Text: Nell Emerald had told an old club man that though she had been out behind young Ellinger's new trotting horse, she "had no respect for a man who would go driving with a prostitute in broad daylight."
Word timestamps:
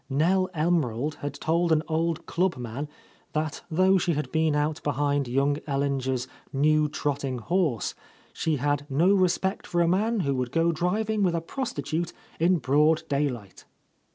Nell 0.09 0.49
Emerald 0.55 1.13
had 1.21 1.35
told 1.35 1.71
an 1.71 1.83
old 1.87 2.25
club 2.25 2.57
man 2.57 2.89
that 3.33 3.61
though 3.69 3.99
she 3.99 4.13
had 4.15 4.31
been 4.31 4.55
out 4.55 4.81
behind 4.81 5.27
young 5.27 5.57
Ellinger's 5.67 6.27
new 6.51 6.89
trotting 6.89 7.37
horse, 7.37 7.93
she 8.33 8.55
"had 8.55 8.87
no 8.89 9.13
respect 9.13 9.67
for 9.67 9.79
a 9.79 9.87
man 9.87 10.21
who 10.21 10.33
would 10.33 10.51
go 10.51 10.71
driving 10.71 11.21
with 11.21 11.35
a 11.35 11.39
prostitute 11.41 12.13
in 12.39 12.57
broad 12.57 13.03
daylight." 13.09 13.65